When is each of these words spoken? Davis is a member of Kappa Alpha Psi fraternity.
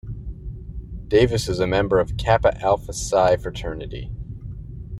Davis 1.09 1.47
is 1.47 1.59
a 1.59 1.67
member 1.67 1.99
of 1.99 2.17
Kappa 2.17 2.59
Alpha 2.59 2.91
Psi 2.91 3.37
fraternity. 3.37 4.09